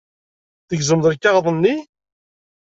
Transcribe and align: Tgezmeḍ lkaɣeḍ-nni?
Tgezmeḍ 0.67 1.05
lkaɣeḍ-nni? 1.13 1.75